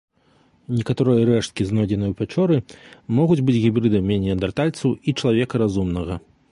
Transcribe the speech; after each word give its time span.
Некаторыя 0.77 1.25
рэшткі, 1.29 1.67
знойдзеныя 1.71 2.09
ў 2.15 2.17
пячоры, 2.23 2.57
могуць 3.19 3.41
быць 3.49 3.59
гібрыдамі 3.67 4.19
неандэртальцаў 4.27 4.89
і 5.09 5.19
чалавека 5.21 5.55
разумнага. 5.67 6.23